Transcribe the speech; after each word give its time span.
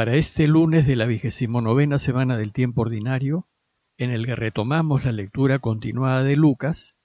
Para 0.00 0.14
este 0.14 0.48
lunes 0.48 0.86
de 0.86 0.96
la 0.96 1.04
vigésimo 1.04 1.60
novena 1.60 1.98
semana 1.98 2.38
del 2.38 2.54
tiempo 2.54 2.80
ordinario, 2.80 3.46
en 3.98 4.10
el 4.10 4.24
que 4.24 4.34
retomamos 4.34 5.04
la 5.04 5.12
lectura 5.12 5.58
continuada 5.58 6.22
de 6.22 6.36
Lucas, 6.36 6.98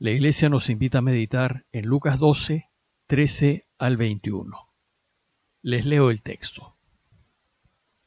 la 0.00 0.10
Iglesia 0.10 0.48
nos 0.48 0.68
invita 0.68 0.98
a 0.98 1.02
meditar 1.02 1.64
en 1.70 1.86
Lucas 1.86 2.18
12, 2.18 2.70
13 3.06 3.68
al 3.78 3.96
21. 3.96 4.50
Les 5.62 5.86
leo 5.86 6.10
el 6.10 6.20
texto. 6.20 6.74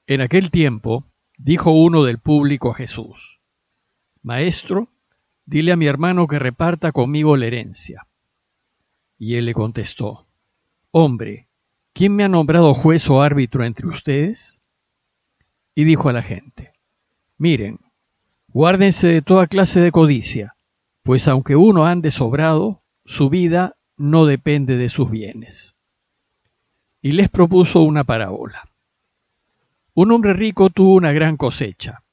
En 0.07 0.19
aquel 0.19 0.51
tiempo 0.51 1.05
dijo 1.37 1.71
uno 1.71 2.03
del 2.03 2.19
público 2.19 2.71
a 2.71 2.75
Jesús, 2.75 3.39
Maestro, 4.23 4.89
dile 5.45 5.71
a 5.71 5.77
mi 5.77 5.85
hermano 5.87 6.27
que 6.27 6.37
reparta 6.37 6.91
conmigo 6.91 7.37
la 7.37 7.45
herencia. 7.45 8.07
Y 9.17 9.35
él 9.35 9.45
le 9.45 9.53
contestó, 9.53 10.27
Hombre, 10.91 11.47
¿quién 11.93 12.15
me 12.15 12.23
ha 12.23 12.29
nombrado 12.29 12.73
juez 12.73 13.09
o 13.09 13.21
árbitro 13.21 13.63
entre 13.63 13.87
ustedes? 13.87 14.59
Y 15.75 15.83
dijo 15.83 16.09
a 16.09 16.13
la 16.13 16.21
gente, 16.21 16.73
Miren, 17.37 17.79
guárdense 18.49 19.07
de 19.07 19.21
toda 19.21 19.47
clase 19.47 19.79
de 19.79 19.91
codicia, 19.91 20.55
pues 21.03 21.27
aunque 21.27 21.55
uno 21.55 21.85
ande 21.85 22.11
sobrado, 22.11 22.81
su 23.05 23.29
vida 23.29 23.75
no 23.97 24.25
depende 24.25 24.77
de 24.77 24.89
sus 24.89 25.09
bienes. 25.09 25.75
Y 27.01 27.13
les 27.13 27.29
propuso 27.29 27.81
una 27.81 28.03
parábola. 28.03 28.69
Un 29.93 30.11
hombre 30.11 30.33
rico 30.33 30.69
tuvo 30.69 30.93
una 30.93 31.11
gran 31.11 31.35
cosecha, 31.35 32.03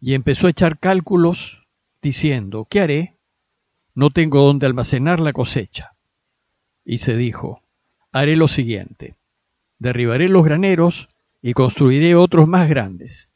y 0.00 0.14
empezó 0.14 0.46
a 0.46 0.50
echar 0.50 0.78
cálculos, 0.78 1.66
diciendo, 2.02 2.66
¿qué 2.68 2.80
haré? 2.80 3.14
No 3.94 4.10
tengo 4.10 4.42
dónde 4.42 4.66
almacenar 4.66 5.20
la 5.20 5.32
cosecha. 5.32 5.92
Y 6.84 6.98
se 6.98 7.16
dijo, 7.16 7.62
haré 8.12 8.36
lo 8.36 8.48
siguiente, 8.48 9.14
derribaré 9.84 10.30
los 10.30 10.46
graneros 10.46 11.10
y 11.42 11.52
construiré 11.52 12.14
otros 12.14 12.48
más 12.48 12.70
grandes, 12.70 13.30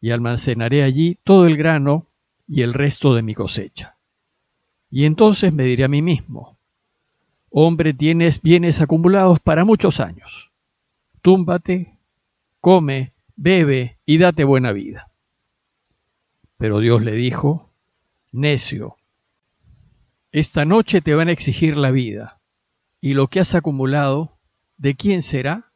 y 0.00 0.10
almacenaré 0.10 0.82
allí 0.82 1.18
todo 1.22 1.46
el 1.46 1.56
grano 1.56 2.08
y 2.48 2.62
el 2.62 2.74
resto 2.74 3.14
de 3.14 3.22
mi 3.22 3.32
cosecha. 3.32 3.96
Y 4.90 5.04
entonces 5.04 5.52
me 5.52 5.62
diré 5.62 5.84
a 5.84 5.88
mí 5.88 6.02
mismo, 6.02 6.58
hombre, 7.48 7.94
tienes 7.94 8.42
bienes 8.42 8.80
acumulados 8.80 9.38
para 9.38 9.64
muchos 9.64 10.00
años. 10.00 10.50
Túmbate, 11.22 11.96
come, 12.60 13.12
bebe 13.36 13.98
y 14.04 14.18
date 14.18 14.42
buena 14.42 14.72
vida. 14.72 15.12
Pero 16.58 16.80
Dios 16.80 17.02
le 17.02 17.12
dijo, 17.12 17.70
necio, 18.32 18.96
esta 20.32 20.64
noche 20.64 21.00
te 21.00 21.14
van 21.14 21.28
a 21.28 21.32
exigir 21.32 21.76
la 21.76 21.92
vida 21.92 22.40
y 23.00 23.14
lo 23.14 23.28
que 23.28 23.38
has 23.38 23.54
acumulado, 23.54 24.36
¿de 24.76 24.96
quién 24.96 25.22
será? 25.22 25.70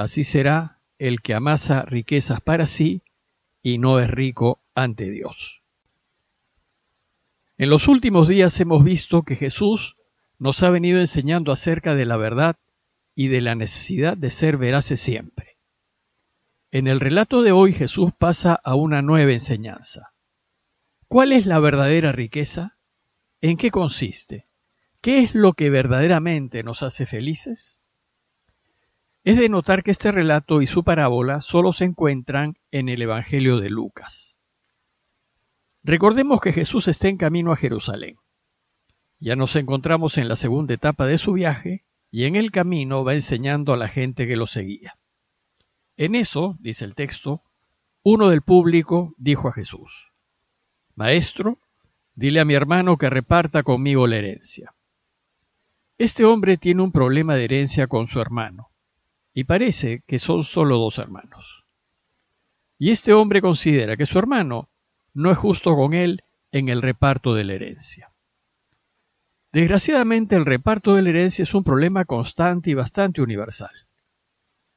Así 0.00 0.24
será 0.24 0.80
el 0.98 1.20
que 1.20 1.34
amasa 1.34 1.82
riquezas 1.82 2.40
para 2.40 2.66
sí 2.66 3.02
y 3.62 3.76
no 3.76 4.00
es 4.00 4.08
rico 4.08 4.62
ante 4.74 5.10
Dios. 5.10 5.62
En 7.58 7.68
los 7.68 7.86
últimos 7.86 8.26
días 8.26 8.58
hemos 8.60 8.82
visto 8.82 9.24
que 9.24 9.36
Jesús 9.36 9.98
nos 10.38 10.62
ha 10.62 10.70
venido 10.70 11.00
enseñando 11.00 11.52
acerca 11.52 11.94
de 11.94 12.06
la 12.06 12.16
verdad 12.16 12.56
y 13.14 13.28
de 13.28 13.42
la 13.42 13.54
necesidad 13.54 14.16
de 14.16 14.30
ser 14.30 14.56
veraces 14.56 15.02
siempre. 15.02 15.58
En 16.70 16.86
el 16.86 16.98
relato 16.98 17.42
de 17.42 17.52
hoy 17.52 17.74
Jesús 17.74 18.10
pasa 18.16 18.54
a 18.54 18.76
una 18.76 19.02
nueva 19.02 19.32
enseñanza. 19.32 20.14
¿Cuál 21.08 21.32
es 21.32 21.44
la 21.44 21.60
verdadera 21.60 22.10
riqueza? 22.10 22.78
¿En 23.42 23.58
qué 23.58 23.70
consiste? 23.70 24.46
¿Qué 25.02 25.18
es 25.18 25.34
lo 25.34 25.52
que 25.52 25.68
verdaderamente 25.68 26.62
nos 26.62 26.82
hace 26.82 27.04
felices? 27.04 27.79
Es 29.22 29.38
de 29.38 29.50
notar 29.50 29.82
que 29.82 29.90
este 29.90 30.12
relato 30.12 30.62
y 30.62 30.66
su 30.66 30.82
parábola 30.82 31.42
solo 31.42 31.74
se 31.74 31.84
encuentran 31.84 32.56
en 32.70 32.88
el 32.88 33.02
Evangelio 33.02 33.58
de 33.58 33.68
Lucas. 33.68 34.38
Recordemos 35.82 36.40
que 36.40 36.52
Jesús 36.52 36.88
está 36.88 37.08
en 37.08 37.18
camino 37.18 37.52
a 37.52 37.56
Jerusalén. 37.56 38.16
Ya 39.18 39.36
nos 39.36 39.56
encontramos 39.56 40.16
en 40.16 40.28
la 40.28 40.36
segunda 40.36 40.72
etapa 40.72 41.06
de 41.06 41.18
su 41.18 41.34
viaje 41.34 41.84
y 42.10 42.24
en 42.24 42.34
el 42.34 42.50
camino 42.50 43.04
va 43.04 43.12
enseñando 43.12 43.74
a 43.74 43.76
la 43.76 43.88
gente 43.88 44.26
que 44.26 44.36
lo 44.36 44.46
seguía. 44.46 44.98
En 45.98 46.14
eso, 46.14 46.56
dice 46.58 46.86
el 46.86 46.94
texto, 46.94 47.42
uno 48.02 48.30
del 48.30 48.40
público 48.40 49.14
dijo 49.18 49.48
a 49.48 49.52
Jesús, 49.52 50.12
Maestro, 50.94 51.58
dile 52.14 52.40
a 52.40 52.46
mi 52.46 52.54
hermano 52.54 52.96
que 52.96 53.10
reparta 53.10 53.62
conmigo 53.62 54.06
la 54.06 54.16
herencia. 54.16 54.74
Este 55.98 56.24
hombre 56.24 56.56
tiene 56.56 56.82
un 56.82 56.92
problema 56.92 57.34
de 57.34 57.44
herencia 57.44 57.86
con 57.86 58.06
su 58.06 58.20
hermano, 58.20 58.69
y 59.32 59.44
parece 59.44 60.02
que 60.06 60.18
son 60.18 60.44
solo 60.44 60.78
dos 60.78 60.98
hermanos. 60.98 61.64
Y 62.78 62.90
este 62.90 63.12
hombre 63.12 63.40
considera 63.40 63.96
que 63.96 64.06
su 64.06 64.18
hermano 64.18 64.68
no 65.14 65.30
es 65.30 65.38
justo 65.38 65.76
con 65.76 65.94
él 65.94 66.22
en 66.52 66.68
el 66.68 66.82
reparto 66.82 67.34
de 67.34 67.44
la 67.44 67.54
herencia. 67.54 68.10
Desgraciadamente 69.52 70.36
el 70.36 70.46
reparto 70.46 70.94
de 70.94 71.02
la 71.02 71.10
herencia 71.10 71.42
es 71.42 71.54
un 71.54 71.64
problema 71.64 72.04
constante 72.04 72.70
y 72.70 72.74
bastante 72.74 73.20
universal. 73.20 73.74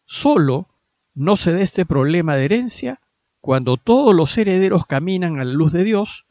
Solo 0.06 0.68
no 1.14 1.38
se 1.38 1.54
da 1.54 1.62
este 1.62 1.86
problema 1.86 2.36
de 2.36 2.46
herencia 2.46 3.00
cuando 3.40 3.78
todos 3.78 4.16
los 4.16 4.38
herederos 4.38 4.86
caminan 4.86 5.40
a 5.40 5.46
la 5.46 5.54
luz 5.54 5.74
de 5.74 5.84
Dios 5.84 6.26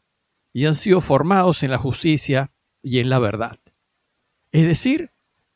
y 0.51 0.65
han 0.65 0.75
sido 0.75 1.01
formados 1.01 1.63
en 1.63 1.71
la 1.71 1.77
justicia 1.77 2.51
y 2.81 2.99
en 2.99 3.09
la 3.09 3.19
verdad 3.19 3.57
es 4.53 4.67
decir, 4.67 5.09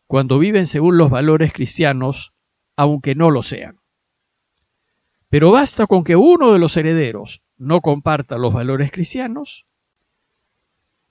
cuando 0.08 0.40
viven 0.40 0.66
según 0.66 0.98
los 0.98 1.10
valores 1.10 1.54
cristianos, 1.54 2.34
aunque 2.78 3.16
no 3.16 3.30
lo 3.30 3.44
sean. 3.44 3.80
Pero 5.30 5.52
basta 5.52 5.88
con 5.88 6.06
que 6.06 6.16
uno 6.16 6.54
de 6.54 6.60
los 6.60 6.78
herederos 6.78 7.42
no 7.58 7.82
comparta 7.82 8.38
los 8.38 8.54
valores 8.54 8.92
cristianos, 8.92 9.68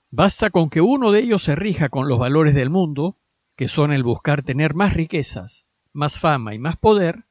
basta 0.09 0.49
con 0.49 0.69
que 0.71 0.81
uno 0.81 1.11
de 1.11 1.19
ellos 1.19 1.43
se 1.43 1.55
rija 1.55 1.89
con 1.89 2.07
los 2.07 2.17
valores 2.17 2.55
del 2.55 2.71
mundo, 2.71 3.17
que 3.55 3.67
son 3.67 3.91
el 3.91 4.03
buscar 4.03 4.41
tener 4.41 4.73
más 4.73 4.93
riquezas, 4.93 5.67
más 5.93 6.19
fama 6.19 6.55
y 6.55 6.59
más 6.59 6.77
poder, 6.77 7.25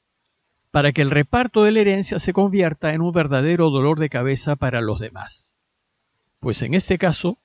para 0.71 0.93
que 0.93 1.03
el 1.03 1.11
reparto 1.11 1.65
de 1.65 1.73
la 1.73 1.81
herencia 1.81 2.19
se 2.19 2.33
convierta 2.33 2.93
en 2.93 3.01
un 3.01 3.13
verdadero 3.13 3.71
dolor 3.71 3.99
de 3.99 4.11
cabeza 4.11 4.55
para 4.55 4.81
los 4.81 5.01
demás. 5.01 5.55
Pues 6.39 6.63
en 6.63 6.75
este 6.75 6.99
caso, 6.99 7.39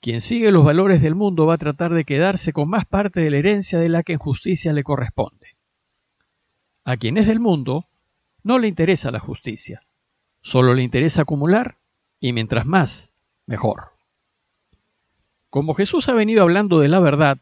quien 0.00 0.20
sigue 0.20 0.50
los 0.50 0.64
valores 0.64 1.02
del 1.02 1.14
mundo 1.14 1.46
va 1.46 1.54
a 1.54 1.58
tratar 1.58 1.92
de 1.92 2.04
quedarse 2.04 2.52
con 2.52 2.70
más 2.70 2.86
parte 2.86 3.20
de 3.20 3.30
la 3.30 3.36
herencia 3.36 3.78
de 3.78 3.90
la 3.90 4.02
que 4.02 4.14
en 4.14 4.18
justicia 4.18 4.72
le 4.72 4.82
corresponde. 4.82 5.41
A 6.84 6.96
quien 6.96 7.16
es 7.16 7.26
del 7.26 7.40
mundo, 7.40 7.86
no 8.42 8.58
le 8.58 8.68
interesa 8.68 9.10
la 9.10 9.20
justicia, 9.20 9.82
solo 10.40 10.74
le 10.74 10.82
interesa 10.82 11.22
acumular 11.22 11.78
y 12.18 12.32
mientras 12.32 12.66
más, 12.66 13.12
mejor. 13.46 13.92
Como 15.50 15.74
Jesús 15.74 16.08
ha 16.08 16.14
venido 16.14 16.42
hablando 16.42 16.80
de 16.80 16.88
la 16.88 16.98
verdad 16.98 17.38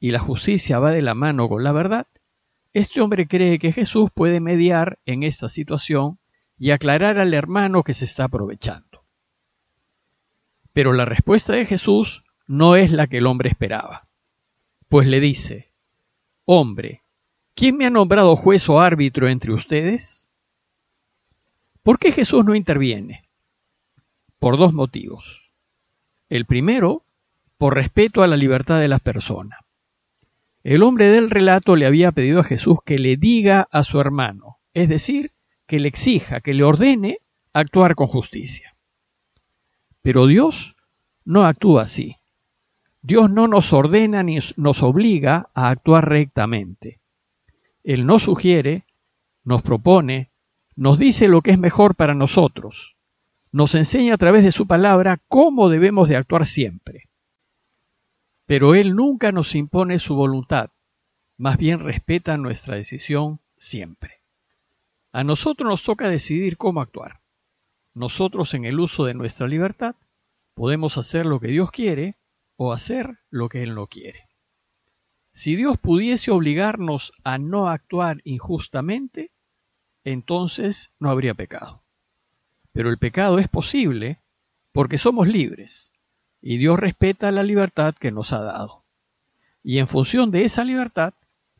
y 0.00 0.10
la 0.10 0.18
justicia 0.18 0.78
va 0.78 0.90
de 0.90 1.02
la 1.02 1.14
mano 1.14 1.48
con 1.48 1.62
la 1.62 1.72
verdad, 1.72 2.06
este 2.72 3.00
hombre 3.00 3.28
cree 3.28 3.58
que 3.58 3.72
Jesús 3.72 4.10
puede 4.12 4.40
mediar 4.40 4.98
en 5.04 5.22
esta 5.22 5.48
situación 5.48 6.18
y 6.58 6.70
aclarar 6.70 7.18
al 7.18 7.34
hermano 7.34 7.82
que 7.82 7.94
se 7.94 8.06
está 8.06 8.24
aprovechando. 8.24 9.04
Pero 10.72 10.92
la 10.92 11.04
respuesta 11.04 11.52
de 11.52 11.66
Jesús 11.66 12.24
no 12.46 12.76
es 12.76 12.90
la 12.90 13.06
que 13.06 13.18
el 13.18 13.26
hombre 13.26 13.50
esperaba, 13.50 14.08
pues 14.88 15.06
le 15.06 15.20
dice, 15.20 15.72
Hombre, 16.44 17.01
¿quién 17.54 17.76
me 17.76 17.86
ha 17.86 17.90
nombrado 17.90 18.36
juez 18.36 18.68
o 18.68 18.80
árbitro 18.80 19.28
entre 19.28 19.52
ustedes? 19.52 20.28
¿Por 21.82 21.98
qué 21.98 22.12
Jesús 22.12 22.44
no 22.44 22.54
interviene? 22.54 23.24
Por 24.38 24.56
dos 24.56 24.72
motivos. 24.72 25.52
El 26.28 26.46
primero, 26.46 27.02
por 27.58 27.74
respeto 27.74 28.22
a 28.22 28.26
la 28.26 28.36
libertad 28.36 28.80
de 28.80 28.88
las 28.88 29.00
personas. 29.00 29.58
El 30.64 30.82
hombre 30.82 31.08
del 31.08 31.28
relato 31.28 31.74
le 31.74 31.86
había 31.86 32.12
pedido 32.12 32.40
a 32.40 32.44
Jesús 32.44 32.78
que 32.84 32.98
le 32.98 33.16
diga 33.16 33.68
a 33.70 33.82
su 33.82 34.00
hermano, 34.00 34.58
es 34.74 34.88
decir, 34.88 35.32
que 35.66 35.80
le 35.80 35.88
exija, 35.88 36.40
que 36.40 36.54
le 36.54 36.62
ordene 36.62 37.18
actuar 37.52 37.94
con 37.96 38.06
justicia. 38.06 38.74
Pero 40.02 40.26
Dios 40.26 40.76
no 41.24 41.44
actúa 41.44 41.82
así. 41.82 42.16
Dios 43.02 43.30
no 43.30 43.48
nos 43.48 43.72
ordena 43.72 44.22
ni 44.22 44.38
nos 44.56 44.82
obliga 44.82 45.48
a 45.54 45.70
actuar 45.70 46.08
rectamente. 46.08 47.00
Él 47.84 48.06
nos 48.06 48.24
sugiere, 48.24 48.86
nos 49.44 49.62
propone, 49.62 50.30
nos 50.76 50.98
dice 50.98 51.28
lo 51.28 51.42
que 51.42 51.50
es 51.50 51.58
mejor 51.58 51.94
para 51.94 52.14
nosotros, 52.14 52.96
nos 53.50 53.74
enseña 53.74 54.14
a 54.14 54.18
través 54.18 54.44
de 54.44 54.52
su 54.52 54.66
palabra 54.66 55.20
cómo 55.28 55.68
debemos 55.68 56.08
de 56.08 56.16
actuar 56.16 56.46
siempre. 56.46 57.08
Pero 58.46 58.74
Él 58.74 58.94
nunca 58.94 59.32
nos 59.32 59.54
impone 59.54 59.98
su 59.98 60.14
voluntad, 60.14 60.70
más 61.36 61.58
bien 61.58 61.80
respeta 61.80 62.36
nuestra 62.36 62.76
decisión 62.76 63.40
siempre. 63.58 64.22
A 65.12 65.24
nosotros 65.24 65.68
nos 65.68 65.82
toca 65.82 66.08
decidir 66.08 66.56
cómo 66.56 66.80
actuar. 66.80 67.20
Nosotros 67.94 68.54
en 68.54 68.64
el 68.64 68.80
uso 68.80 69.04
de 69.04 69.14
nuestra 69.14 69.46
libertad 69.46 69.94
podemos 70.54 70.96
hacer 70.96 71.26
lo 71.26 71.40
que 71.40 71.48
Dios 71.48 71.70
quiere 71.70 72.16
o 72.56 72.72
hacer 72.72 73.18
lo 73.28 73.48
que 73.48 73.62
Él 73.62 73.74
no 73.74 73.86
quiere. 73.86 74.28
Si 75.34 75.56
Dios 75.56 75.78
pudiese 75.78 76.30
obligarnos 76.30 77.14
a 77.24 77.38
no 77.38 77.68
actuar 77.68 78.20
injustamente, 78.24 79.30
entonces 80.04 80.92
no 81.00 81.08
habría 81.08 81.32
pecado. 81.32 81.82
Pero 82.72 82.90
el 82.90 82.98
pecado 82.98 83.38
es 83.38 83.48
posible 83.48 84.20
porque 84.72 84.98
somos 84.98 85.26
libres 85.26 85.92
y 86.42 86.58
Dios 86.58 86.78
respeta 86.78 87.32
la 87.32 87.42
libertad 87.42 87.94
que 87.94 88.12
nos 88.12 88.34
ha 88.34 88.42
dado. 88.42 88.84
Y 89.62 89.78
en 89.78 89.86
función 89.86 90.30
de 90.30 90.44
esa 90.44 90.64
libertad 90.64 91.14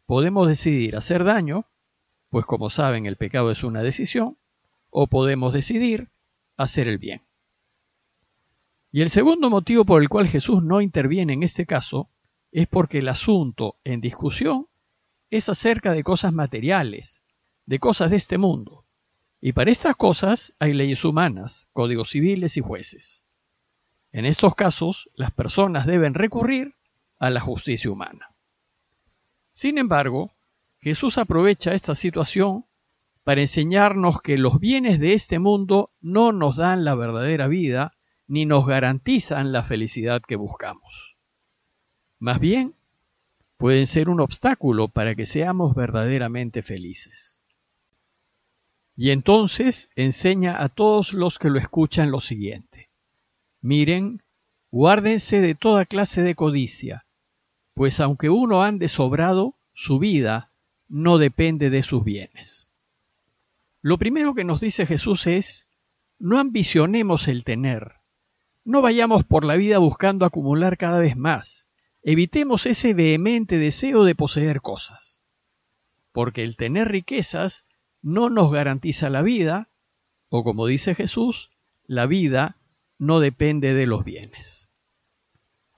podemos 0.04 0.48
decidir 0.48 0.94
hacer 0.94 1.25
daño, 1.25 1.64
pues 2.28 2.44
como 2.44 2.68
saben 2.68 3.06
el 3.06 3.16
pecado 3.16 3.50
es 3.50 3.64
una 3.64 3.82
decisión, 3.82 4.36
o 4.90 5.06
podemos 5.06 5.54
decidir 5.54 6.10
hacer 6.58 6.88
el 6.88 6.98
bien. 6.98 7.22
Y 8.90 9.00
el 9.00 9.08
segundo 9.08 9.48
motivo 9.48 9.86
por 9.86 10.02
el 10.02 10.10
cual 10.10 10.28
Jesús 10.28 10.62
no 10.62 10.82
interviene 10.82 11.32
en 11.32 11.42
este 11.42 11.64
caso 11.64 12.10
es 12.52 12.69
porque 12.69 12.99
el 12.99 13.08
asunto 13.08 13.76
en 13.82 14.00
discusión 14.00 14.69
es 15.31 15.49
acerca 15.49 15.93
de 15.93 16.04
cosas 16.04 16.34
materiales, 16.34 17.25
de 17.64 17.78
cosas 17.78 18.10
de 18.10 18.19
este 18.19 18.37
mundo. 18.37 18.84
Y 19.40 19.52
para 19.52 19.70
estas 19.70 19.96
cosas 19.96 20.54
hay 20.58 20.75
leyes 20.75 21.04
humanas, 21.04 21.70
códigos 21.72 22.10
civiles 22.10 22.56
y 22.58 22.60
jueces. 22.60 23.25
En 24.12 24.26
estos 24.26 24.54
casos, 24.54 25.10
las 25.14 25.31
personas 25.31 25.87
deben 25.87 26.12
recurrir 26.12 26.75
a 27.19 27.31
la 27.31 27.40
justicia 27.40 27.90
humana. 27.90 28.34
Sin 29.52 29.78
embargo, 29.78 30.32
Jesús 30.81 31.16
aprovecha 31.16 31.72
esta 31.72 31.94
situación 31.94 32.66
para 33.25 33.40
enseñarnos 33.40 34.20
que 34.20 34.37
los 34.37 34.60
bienes 34.60 35.00
de 35.00 35.14
este 35.14 35.38
mundo 35.38 35.90
no 36.00 36.32
nos 36.32 36.56
dan 36.56 36.84
la 36.84 36.94
verdadera 36.94 37.49
vida 37.49 37.94
ni 38.26 38.44
nos 38.44 38.66
garantizan 38.66 39.52
la 39.52 39.62
felicidad 39.62 40.20
que 40.26 40.37
buscamos. 40.37 41.12
Más 42.22 42.38
bien, 42.38 42.76
pueden 43.56 43.88
ser 43.88 44.08
un 44.08 44.20
obstáculo 44.20 44.86
para 44.86 45.16
que 45.16 45.26
seamos 45.26 45.74
verdaderamente 45.74 46.62
felices. 46.62 47.40
Y 48.96 49.10
entonces 49.10 49.88
enseña 49.96 50.62
a 50.62 50.69
todos 50.69 51.14
los 51.14 51.40
que 51.40 51.50
lo 51.50 51.58
escuchan 51.58 52.12
lo 52.12 52.20
siguiente. 52.20 52.90
Miren, 53.60 54.22
guárdense 54.70 55.40
de 55.40 55.56
toda 55.56 55.84
clase 55.84 56.22
de 56.22 56.36
codicia, 56.36 57.06
pues 57.74 57.98
aunque 57.98 58.30
uno 58.30 58.62
ande 58.62 58.86
sobrado, 58.86 59.54
su 59.75 59.98
vida 59.98 60.48
no 60.88 61.18
depende 61.18 61.70
de 61.70 61.82
sus 61.82 62.04
bienes. 62.04 62.68
Lo 63.80 63.98
primero 63.98 64.36
que 64.36 64.44
nos 64.44 64.60
dice 64.60 64.86
Jesús 64.86 65.26
es, 65.26 65.66
no 66.20 66.38
ambicionemos 66.38 67.26
el 67.26 67.42
tener, 67.42 67.94
no 68.64 68.80
vayamos 68.80 69.25
por 69.25 69.44
la 69.44 69.56
vida 69.56 69.78
buscando 69.78 70.25
acumular 70.25 70.78
cada 70.78 71.00
vez 71.00 71.16
más, 71.16 71.68
evitemos 72.02 72.66
ese 72.66 72.94
vehemente 72.94 73.58
deseo 73.58 74.04
de 74.04 74.14
poseer 74.14 74.60
cosas, 74.60 75.22
porque 76.12 76.43
el 76.43 76.56
tener 76.56 76.88
riquezas 76.88 77.66
no 78.02 78.28
nos 78.28 78.52
garantiza 78.52 79.10
la 79.10 79.22
vida, 79.22 79.70
o 80.28 80.44
como 80.44 80.66
dice 80.66 80.94
Jesús, 80.94 81.50
la 81.87 82.06
vida 82.06 82.58
no 82.99 83.20
depende 83.20 83.75
de 83.75 83.87
los 83.87 84.04
bienes. 84.04 84.69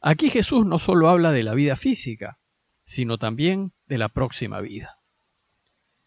Aquí 0.01 0.29
Jesús 0.31 0.67
no 0.67 0.79
solo 0.79 1.09
habla 1.09 1.33
de 1.33 1.43
la 1.43 1.55
vida 1.55 1.77
física, 1.77 2.39
sino 2.85 3.19
también 3.19 3.73
de 3.87 3.99
la 3.99 4.09
próxima 4.09 4.61
vida. 4.61 4.99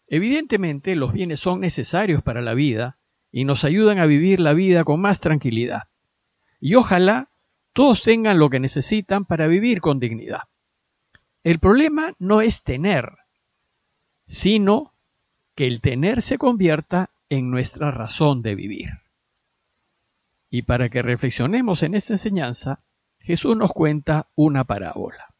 Evidentemente 0.06 0.96
los 0.96 1.12
bienes 1.12 1.40
son 1.40 1.60
necesarios 1.60 2.22
para 2.22 2.40
la 2.40 2.54
vida 2.54 2.98
y 3.30 3.44
nos 3.44 3.64
ayudan 3.64 3.98
a 3.98 4.06
vivir 4.06 4.40
la 4.40 4.54
vida 4.54 4.84
con 4.84 5.00
más 5.00 5.20
tranquilidad. 5.20 5.84
Y 6.60 6.76
ojalá 6.76 7.27
todos 7.78 8.02
tengan 8.02 8.40
lo 8.40 8.50
que 8.50 8.58
necesitan 8.58 9.24
para 9.24 9.46
vivir 9.46 9.80
con 9.80 10.00
dignidad. 10.00 10.48
El 11.44 11.60
problema 11.60 12.12
no 12.18 12.40
es 12.40 12.64
tener, 12.64 13.18
sino 14.26 14.94
que 15.54 15.68
el 15.68 15.80
tener 15.80 16.22
se 16.22 16.38
convierta 16.38 17.10
en 17.28 17.52
nuestra 17.52 17.92
razón 17.92 18.42
de 18.42 18.56
vivir. 18.56 18.88
Y 20.50 20.62
para 20.62 20.88
que 20.88 21.02
reflexionemos 21.02 21.84
en 21.84 21.94
esta 21.94 22.14
enseñanza, 22.14 22.80
Jesús 23.20 23.56
nos 23.56 23.70
cuenta 23.72 24.26
una 24.34 24.64
parábola. 24.64 25.32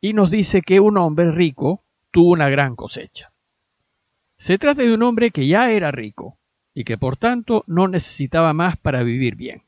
Y 0.00 0.12
nos 0.12 0.30
dice 0.30 0.62
que 0.62 0.78
un 0.78 0.96
hombre 0.98 1.32
rico 1.32 1.82
tuvo 2.12 2.30
una 2.30 2.48
gran 2.48 2.76
cosecha. 2.76 3.32
Se 4.36 4.56
trata 4.56 4.82
de 4.82 4.94
un 4.94 5.02
hombre 5.02 5.32
que 5.32 5.48
ya 5.48 5.72
era 5.72 5.90
rico 5.90 6.38
y 6.74 6.84
que 6.84 6.96
por 6.96 7.16
tanto 7.16 7.64
no 7.66 7.88
necesitaba 7.88 8.52
más 8.52 8.76
para 8.76 9.02
vivir 9.02 9.34
bien. 9.34 9.63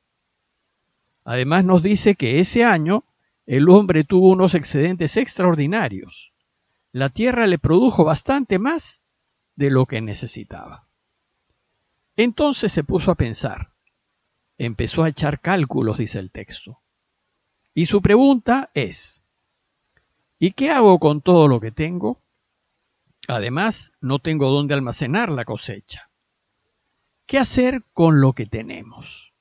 Además 1.26 1.64
nos 1.64 1.82
dice 1.82 2.14
que 2.14 2.38
ese 2.38 2.62
año 2.62 3.02
el 3.46 3.68
hombre 3.68 4.04
tuvo 4.04 4.30
unos 4.30 4.54
excedentes 4.54 5.16
extraordinarios. 5.16 6.32
La 6.92 7.08
tierra 7.10 7.48
le 7.48 7.58
produjo 7.58 8.04
bastante 8.04 8.60
más 8.60 9.02
de 9.56 9.70
lo 9.70 9.86
que 9.86 10.00
necesitaba. 10.00 10.86
Entonces 12.16 12.72
se 12.72 12.84
puso 12.84 13.10
a 13.10 13.16
pensar. 13.16 13.72
Empezó 14.56 15.02
a 15.02 15.08
echar 15.08 15.40
cálculos, 15.40 15.98
dice 15.98 16.20
el 16.20 16.30
texto. 16.30 16.78
Y 17.74 17.86
su 17.86 18.00
pregunta 18.00 18.70
es, 18.72 19.24
¿y 20.38 20.52
qué 20.52 20.70
hago 20.70 21.00
con 21.00 21.22
todo 21.22 21.48
lo 21.48 21.58
que 21.58 21.72
tengo? 21.72 22.20
Además, 23.26 23.94
no 24.00 24.20
tengo 24.20 24.48
dónde 24.48 24.74
almacenar 24.74 25.30
la 25.30 25.44
cosecha. 25.44 26.08
¿Qué 27.26 27.36
hacer 27.36 27.82
con 27.92 28.20
lo 28.20 28.32
que 28.32 28.46
tenemos? 28.46 29.35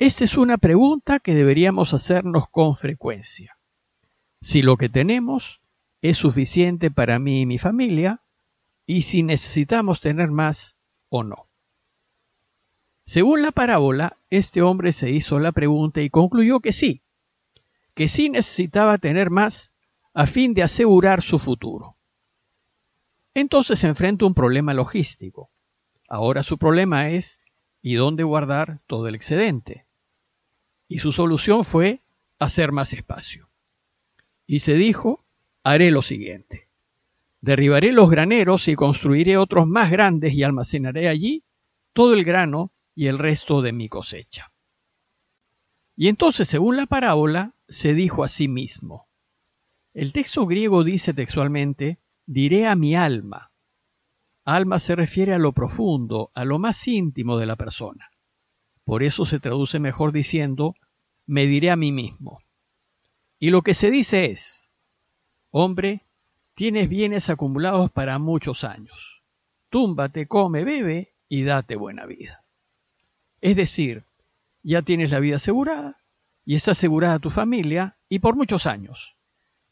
Esta 0.00 0.24
es 0.24 0.38
una 0.38 0.56
pregunta 0.56 1.18
que 1.18 1.34
deberíamos 1.34 1.92
hacernos 1.92 2.48
con 2.48 2.74
frecuencia. 2.74 3.58
Si 4.40 4.62
lo 4.62 4.78
que 4.78 4.88
tenemos 4.88 5.60
es 6.00 6.16
suficiente 6.16 6.90
para 6.90 7.18
mí 7.18 7.42
y 7.42 7.46
mi 7.46 7.58
familia, 7.58 8.22
y 8.86 9.02
si 9.02 9.22
necesitamos 9.22 10.00
tener 10.00 10.30
más 10.30 10.78
o 11.10 11.22
no. 11.22 11.48
Según 13.04 13.42
la 13.42 13.52
parábola, 13.52 14.16
este 14.30 14.62
hombre 14.62 14.92
se 14.92 15.10
hizo 15.10 15.38
la 15.38 15.52
pregunta 15.52 16.00
y 16.00 16.08
concluyó 16.08 16.60
que 16.60 16.72
sí, 16.72 17.02
que 17.92 18.08
sí 18.08 18.30
necesitaba 18.30 18.96
tener 18.96 19.28
más 19.28 19.74
a 20.14 20.26
fin 20.26 20.54
de 20.54 20.62
asegurar 20.62 21.20
su 21.20 21.38
futuro. 21.38 21.98
Entonces 23.34 23.80
se 23.80 23.88
enfrenta 23.88 24.24
un 24.24 24.32
problema 24.32 24.72
logístico. 24.72 25.50
Ahora 26.08 26.42
su 26.42 26.56
problema 26.56 27.10
es 27.10 27.38
¿y 27.82 27.96
dónde 27.96 28.22
guardar 28.22 28.80
todo 28.86 29.06
el 29.06 29.14
excedente? 29.14 29.89
Y 30.90 30.98
su 30.98 31.12
solución 31.12 31.64
fue 31.64 32.02
hacer 32.40 32.72
más 32.72 32.92
espacio. 32.92 33.48
Y 34.44 34.58
se 34.58 34.74
dijo, 34.74 35.24
haré 35.62 35.92
lo 35.92 36.02
siguiente. 36.02 36.68
Derribaré 37.40 37.92
los 37.92 38.10
graneros 38.10 38.66
y 38.66 38.74
construiré 38.74 39.36
otros 39.36 39.68
más 39.68 39.92
grandes 39.92 40.34
y 40.34 40.42
almacenaré 40.42 41.08
allí 41.08 41.44
todo 41.92 42.12
el 42.14 42.24
grano 42.24 42.72
y 42.96 43.06
el 43.06 43.20
resto 43.20 43.62
de 43.62 43.72
mi 43.72 43.88
cosecha. 43.88 44.52
Y 45.94 46.08
entonces, 46.08 46.48
según 46.48 46.76
la 46.76 46.86
parábola, 46.86 47.54
se 47.68 47.94
dijo 47.94 48.24
a 48.24 48.28
sí 48.28 48.48
mismo. 48.48 49.06
El 49.94 50.12
texto 50.12 50.44
griego 50.44 50.82
dice 50.82 51.14
textualmente, 51.14 52.00
diré 52.26 52.66
a 52.66 52.74
mi 52.74 52.96
alma. 52.96 53.52
Alma 54.44 54.80
se 54.80 54.96
refiere 54.96 55.34
a 55.34 55.38
lo 55.38 55.52
profundo, 55.52 56.32
a 56.34 56.44
lo 56.44 56.58
más 56.58 56.88
íntimo 56.88 57.36
de 57.36 57.46
la 57.46 57.54
persona. 57.54 58.10
Por 58.90 59.04
eso 59.04 59.24
se 59.24 59.38
traduce 59.38 59.78
mejor 59.78 60.10
diciendo, 60.12 60.74
me 61.26 61.46
diré 61.46 61.70
a 61.70 61.76
mí 61.76 61.92
mismo. 61.92 62.40
Y 63.38 63.50
lo 63.50 63.62
que 63.62 63.72
se 63.72 63.90
dice 63.90 64.26
es, 64.26 64.72
hombre, 65.50 66.02
Tienes 66.60 66.90
bienes 66.90 67.30
acumulados 67.30 67.90
para 67.90 68.18
muchos 68.18 68.64
años. 68.64 69.22
Túmbate, 69.70 70.26
come, 70.26 70.62
bebe 70.62 71.14
y 71.26 71.42
date 71.42 71.74
buena 71.74 72.04
vida. 72.04 72.44
Es 73.40 73.56
decir, 73.56 74.04
ya 74.62 74.82
tienes 74.82 75.10
la 75.10 75.20
vida 75.20 75.36
asegurada 75.36 75.96
y 76.44 76.56
está 76.56 76.72
asegurada 76.72 77.18
tu 77.18 77.30
familia 77.30 77.96
y 78.10 78.18
por 78.18 78.36
muchos 78.36 78.66
años. 78.66 79.16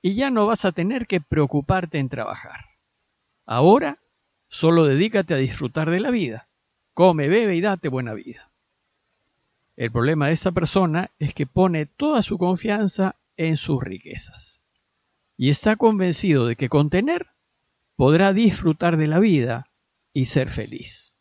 Y 0.00 0.14
ya 0.14 0.30
no 0.30 0.46
vas 0.46 0.64
a 0.64 0.72
tener 0.72 1.06
que 1.06 1.20
preocuparte 1.20 1.98
en 1.98 2.08
trabajar. 2.08 2.64
Ahora 3.44 3.98
solo 4.48 4.86
dedícate 4.86 5.34
a 5.34 5.36
disfrutar 5.36 5.90
de 5.90 6.00
la 6.00 6.10
vida. 6.10 6.48
Come, 6.94 7.28
bebe 7.28 7.54
y 7.54 7.60
date 7.60 7.90
buena 7.90 8.14
vida. 8.14 8.47
El 9.78 9.92
problema 9.92 10.26
de 10.26 10.32
esta 10.32 10.50
persona 10.50 11.12
es 11.20 11.32
que 11.34 11.46
pone 11.46 11.86
toda 11.86 12.20
su 12.22 12.36
confianza 12.36 13.14
en 13.36 13.56
sus 13.56 13.80
riquezas 13.80 14.64
y 15.36 15.50
está 15.50 15.76
convencido 15.76 16.48
de 16.48 16.56
que 16.56 16.68
con 16.68 16.90
tener 16.90 17.28
podrá 17.94 18.32
disfrutar 18.32 18.96
de 18.96 19.06
la 19.06 19.20
vida 19.20 19.70
y 20.12 20.24
ser 20.24 20.50
feliz. 20.50 21.14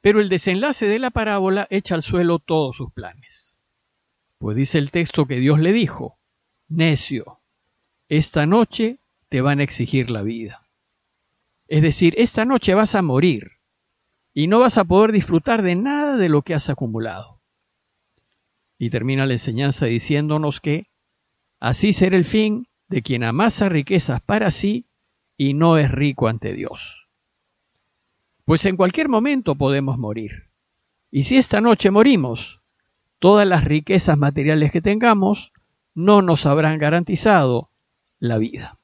Pero 0.00 0.18
el 0.18 0.30
desenlace 0.30 0.86
de 0.86 0.98
la 0.98 1.10
parábola 1.10 1.66
echa 1.68 1.94
al 1.94 2.02
suelo 2.02 2.38
todos 2.38 2.78
sus 2.78 2.90
planes. 2.90 3.58
Pues 4.38 4.56
dice 4.56 4.78
el 4.78 4.90
texto 4.90 5.26
que 5.26 5.36
Dios 5.36 5.58
le 5.60 5.74
dijo, 5.74 6.18
necio, 6.68 7.42
esta 8.08 8.46
noche 8.46 8.96
te 9.28 9.42
van 9.42 9.60
a 9.60 9.64
exigir 9.64 10.10
la 10.10 10.22
vida. 10.22 10.62
Es 11.68 11.82
decir, 11.82 12.14
esta 12.16 12.46
noche 12.46 12.72
vas 12.72 12.94
a 12.94 13.02
morir 13.02 13.58
y 14.32 14.46
no 14.46 14.60
vas 14.60 14.78
a 14.78 14.84
poder 14.84 15.12
disfrutar 15.12 15.60
de 15.60 15.74
nada 15.74 16.03
de 16.16 16.28
lo 16.28 16.42
que 16.42 16.54
has 16.54 16.70
acumulado. 16.70 17.40
Y 18.78 18.90
termina 18.90 19.26
la 19.26 19.34
enseñanza 19.34 19.86
diciéndonos 19.86 20.60
que 20.60 20.88
Así 21.64 21.94
será 21.94 22.18
el 22.18 22.26
fin 22.26 22.68
de 22.88 23.00
quien 23.00 23.24
amasa 23.24 23.70
riquezas 23.70 24.20
para 24.20 24.50
sí 24.50 24.84
y 25.38 25.54
no 25.54 25.78
es 25.78 25.90
rico 25.90 26.28
ante 26.28 26.52
Dios. 26.52 27.08
Pues 28.44 28.66
en 28.66 28.76
cualquier 28.76 29.08
momento 29.08 29.54
podemos 29.54 29.96
morir. 29.96 30.50
Y 31.10 31.22
si 31.22 31.38
esta 31.38 31.62
noche 31.62 31.90
morimos, 31.90 32.60
todas 33.18 33.48
las 33.48 33.64
riquezas 33.64 34.18
materiales 34.18 34.72
que 34.72 34.82
tengamos 34.82 35.54
no 35.94 36.20
nos 36.20 36.44
habrán 36.44 36.78
garantizado 36.78 37.70
la 38.18 38.36
vida. 38.36 38.78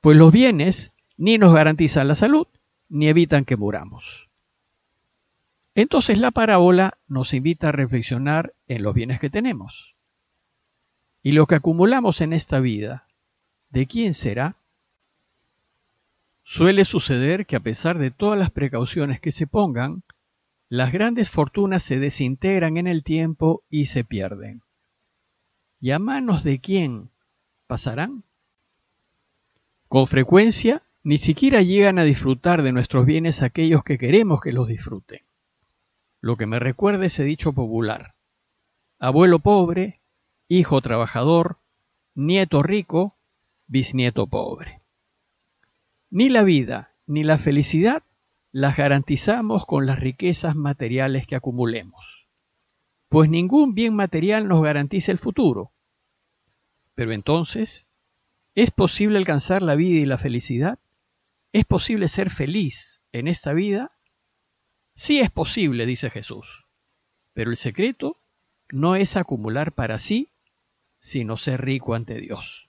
Pues 0.00 0.16
los 0.16 0.32
bienes 0.32 0.92
ni 1.16 1.36
nos 1.36 1.52
garantizan 1.52 2.06
la 2.06 2.14
salud, 2.14 2.46
ni 2.88 3.08
evitan 3.08 3.44
que 3.44 3.56
muramos. 3.56 4.27
Entonces 5.80 6.18
la 6.18 6.32
parábola 6.32 6.98
nos 7.06 7.34
invita 7.34 7.68
a 7.68 7.72
reflexionar 7.72 8.52
en 8.66 8.82
los 8.82 8.94
bienes 8.94 9.20
que 9.20 9.30
tenemos. 9.30 9.94
Y 11.22 11.30
lo 11.30 11.46
que 11.46 11.54
acumulamos 11.54 12.20
en 12.20 12.32
esta 12.32 12.58
vida, 12.58 13.06
¿de 13.70 13.86
quién 13.86 14.12
será? 14.12 14.56
Suele 16.42 16.84
suceder 16.84 17.46
que 17.46 17.54
a 17.54 17.60
pesar 17.60 17.98
de 17.98 18.10
todas 18.10 18.36
las 18.36 18.50
precauciones 18.50 19.20
que 19.20 19.30
se 19.30 19.46
pongan, 19.46 20.02
las 20.68 20.92
grandes 20.92 21.30
fortunas 21.30 21.84
se 21.84 22.00
desintegran 22.00 22.76
en 22.76 22.88
el 22.88 23.04
tiempo 23.04 23.62
y 23.70 23.86
se 23.86 24.02
pierden. 24.02 24.62
¿Y 25.80 25.92
a 25.92 26.00
manos 26.00 26.42
de 26.42 26.58
quién 26.58 27.10
pasarán? 27.68 28.24
Con 29.86 30.08
frecuencia, 30.08 30.82
ni 31.04 31.18
siquiera 31.18 31.62
llegan 31.62 32.00
a 32.00 32.02
disfrutar 32.02 32.62
de 32.62 32.72
nuestros 32.72 33.06
bienes 33.06 33.42
aquellos 33.42 33.84
que 33.84 33.96
queremos 33.96 34.40
que 34.40 34.50
los 34.50 34.66
disfruten. 34.66 35.20
Lo 36.20 36.36
que 36.36 36.46
me 36.46 36.58
recuerda 36.58 37.06
ese 37.06 37.24
dicho 37.24 37.52
popular. 37.52 38.14
Abuelo 38.98 39.38
pobre, 39.38 40.00
hijo 40.48 40.80
trabajador, 40.80 41.58
nieto 42.14 42.62
rico, 42.62 43.16
bisnieto 43.68 44.26
pobre. 44.26 44.80
Ni 46.10 46.28
la 46.28 46.42
vida 46.42 46.92
ni 47.06 47.22
la 47.22 47.38
felicidad 47.38 48.02
las 48.50 48.76
garantizamos 48.76 49.66
con 49.66 49.86
las 49.86 50.00
riquezas 50.00 50.56
materiales 50.56 51.26
que 51.26 51.36
acumulemos, 51.36 52.26
pues 53.08 53.30
ningún 53.30 53.74
bien 53.74 53.94
material 53.94 54.48
nos 54.48 54.62
garantiza 54.62 55.12
el 55.12 55.18
futuro. 55.18 55.70
Pero 56.94 57.12
entonces, 57.12 57.86
¿es 58.54 58.70
posible 58.70 59.18
alcanzar 59.18 59.62
la 59.62 59.74
vida 59.74 60.00
y 60.00 60.06
la 60.06 60.18
felicidad? 60.18 60.78
¿Es 61.52 61.64
posible 61.64 62.08
ser 62.08 62.30
feliz 62.30 63.00
en 63.12 63.28
esta 63.28 63.52
vida? 63.52 63.92
Sí 64.98 65.20
es 65.20 65.30
posible, 65.30 65.86
dice 65.86 66.10
Jesús, 66.10 66.66
pero 67.32 67.52
el 67.52 67.56
secreto 67.56 68.16
no 68.72 68.96
es 68.96 69.16
acumular 69.16 69.70
para 69.70 70.00
sí, 70.00 70.32
sino 70.98 71.36
ser 71.36 71.64
rico 71.64 71.94
ante 71.94 72.20
Dios. 72.20 72.68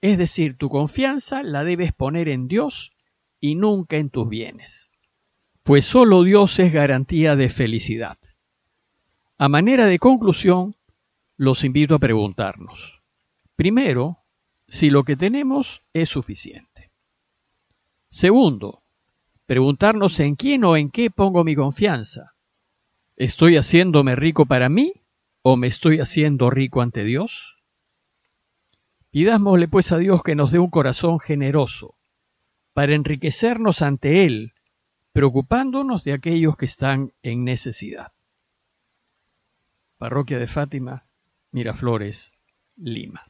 Es 0.00 0.18
decir, 0.18 0.56
tu 0.56 0.68
confianza 0.68 1.44
la 1.44 1.62
debes 1.62 1.92
poner 1.92 2.28
en 2.28 2.48
Dios 2.48 2.94
y 3.38 3.54
nunca 3.54 3.96
en 3.96 4.10
tus 4.10 4.28
bienes, 4.28 4.90
pues 5.62 5.84
solo 5.84 6.24
Dios 6.24 6.58
es 6.58 6.72
garantía 6.72 7.36
de 7.36 7.48
felicidad. 7.48 8.18
A 9.38 9.48
manera 9.48 9.86
de 9.86 10.00
conclusión, 10.00 10.74
los 11.36 11.62
invito 11.62 11.94
a 11.94 12.00
preguntarnos, 12.00 13.02
primero, 13.54 14.18
si 14.66 14.90
lo 14.90 15.04
que 15.04 15.14
tenemos 15.14 15.84
es 15.92 16.08
suficiente. 16.08 16.90
Segundo, 18.08 18.82
preguntarnos 19.46 20.18
en 20.20 20.34
quién 20.34 20.64
o 20.64 20.76
en 20.76 20.90
qué 20.90 21.10
pongo 21.10 21.44
mi 21.44 21.54
confianza. 21.54 22.32
¿Estoy 23.16 23.56
haciéndome 23.56 24.14
rico 24.16 24.46
para 24.46 24.68
mí 24.68 24.92
o 25.42 25.56
me 25.56 25.68
estoy 25.68 26.00
haciendo 26.00 26.50
rico 26.50 26.82
ante 26.82 27.04
Dios? 27.04 27.56
Pidámosle 29.10 29.68
pues 29.68 29.92
a 29.92 29.98
Dios 29.98 30.22
que 30.22 30.34
nos 30.34 30.52
dé 30.52 30.58
un 30.58 30.68
corazón 30.68 31.20
generoso, 31.20 31.94
para 32.74 32.94
enriquecernos 32.94 33.80
ante 33.80 34.26
Él, 34.26 34.52
preocupándonos 35.12 36.04
de 36.04 36.12
aquellos 36.12 36.56
que 36.58 36.66
están 36.66 37.12
en 37.22 37.44
necesidad. 37.44 38.12
Parroquia 39.96 40.38
de 40.38 40.46
Fátima, 40.46 41.06
Miraflores, 41.52 42.36
Lima. 42.76 43.24